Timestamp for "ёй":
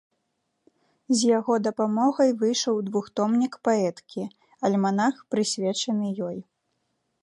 6.31-6.37